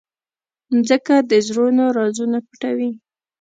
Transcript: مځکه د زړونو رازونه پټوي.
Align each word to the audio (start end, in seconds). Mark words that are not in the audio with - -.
مځکه 0.75 1.15
د 1.29 1.31
زړونو 1.47 1.83
رازونه 1.97 2.37
پټوي. 2.47 2.91